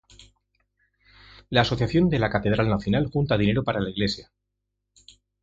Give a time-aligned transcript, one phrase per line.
[1.51, 4.31] La "Asociación de la Catedral Nacional", junta dinero para la iglesia.